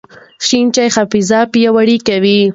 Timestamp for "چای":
0.75-0.89